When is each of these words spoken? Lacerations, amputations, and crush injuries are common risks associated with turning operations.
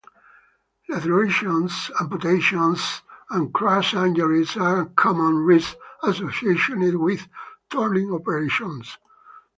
Lacerations, 0.89 1.91
amputations, 2.01 3.03
and 3.29 3.53
crush 3.53 3.93
injuries 3.93 4.57
are 4.57 4.85
common 4.95 5.35
risks 5.37 5.75
associated 6.01 6.95
with 6.95 7.27
turning 7.69 8.11
operations. 8.11 8.97